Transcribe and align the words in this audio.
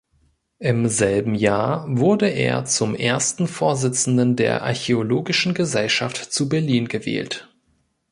Im 0.57 0.87
selben 0.87 1.35
Jahr 1.35 1.85
wurde 1.87 2.27
er 2.27 2.65
zum 2.65 2.95
Ersten 2.95 3.47
Vorsitzenden 3.47 4.35
der 4.35 4.63
Archäologischen 4.63 5.53
Gesellschaft 5.53 6.17
zu 6.33 6.49
Berlin 6.49 6.87
gewählt. 6.87 7.47